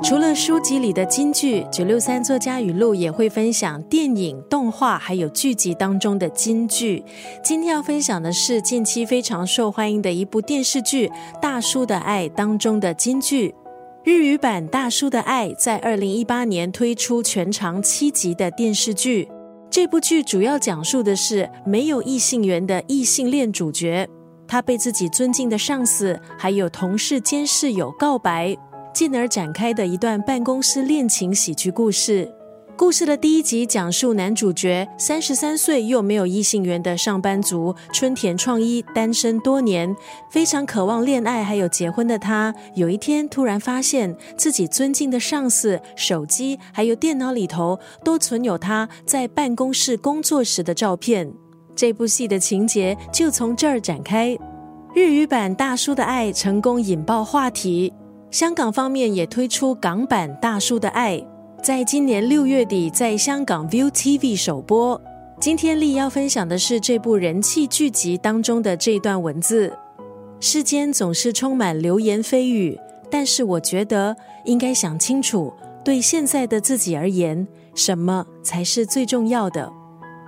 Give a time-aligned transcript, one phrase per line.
[0.00, 7.04] 除了书籍里的金句，九六三作家语录也会分享电影、动画还有剧集当中的金句。
[7.42, 11.08] 今天要分享的是近期非常受欢迎的一部电视剧
[11.42, 13.54] 《大叔的爱》当中的金句。
[14.04, 19.28] 日语版《大叔的爱》在二零一八年推出全长七集的电视剧。
[19.68, 24.08] 这部剧主要讲述的是没有异性缘的异性恋主角，
[24.46, 28.56] 他被自己尊敬的上司还有同事兼室友告白。
[28.98, 32.28] 进而展开的一段办公室恋情喜剧故事。
[32.76, 39.94] 故事的第一集讲述男主角三十三岁又没有异性缘的上班族春田创一，单身多年，
[40.32, 51.32] 非常渴望恋爱还有结婚的他，有一天突然发现自己尊敬的上司手机还有电脑里头都存有他在办公室工作时的照片。
[51.76, 54.36] 这部戏的情节就从这儿展开。
[54.92, 57.92] 日语版《大叔的爱》成功引爆话题。
[58.30, 61.16] 香港方面也推出港版《大叔的爱》，
[61.62, 65.00] 在今年六月底在香港 View TV 首播。
[65.40, 69.72] 今天丽要分享的是这部人气剧集当中的这段文字：
[70.40, 72.78] 世间总是充满流言蜚语，
[73.10, 75.50] 但是我觉得应该想清楚，
[75.82, 79.72] 对现在的自己而言，什么才是最重要的？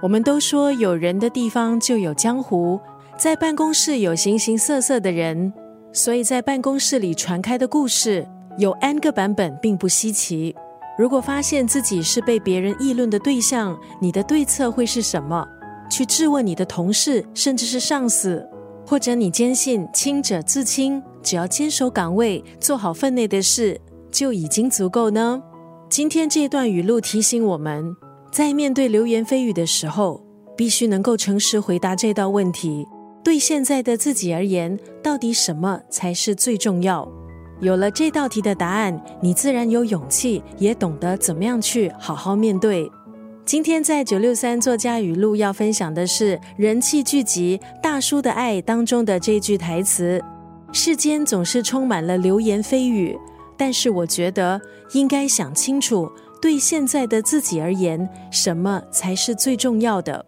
[0.00, 2.80] 我们都说有人的地方就有江湖，
[3.18, 5.52] 在办公室有形形色色的人。
[5.92, 8.26] 所以在办公室里传开的故事
[8.58, 10.54] 有 N 个版本，并不稀奇。
[10.98, 15.46] 如果发现自己是被别人议论的对象，你的对策会是什么？
[15.90, 18.46] 去质问你的同事，甚至是上司，
[18.86, 23.80] 或者你坚信清者自清，只要坚守岗位，做好分内的事，
[24.12, 25.42] 就已经足够呢？
[25.88, 27.96] 今天这段语录提醒我们，
[28.30, 30.22] 在面对流言蜚语的时候，
[30.56, 32.86] 必须能够诚实回答这道问题。
[33.22, 37.06] 对现在的自己而言，到底什么才是最重要？
[37.60, 42.90] 有了这道题的答案，你自然有勇气，也懂得怎么样去好好面对。
[43.44, 50.22] 今天在九六三作家语录要分享的是人气剧集《大叔的爱》当中的这句台词
[50.72, 53.18] ：“世间总是充满了流言蜚语，
[53.58, 54.58] 但是我觉得
[54.92, 56.10] 应该想清楚，
[56.40, 60.24] 对现在的自己而言，什么才是最重要的。”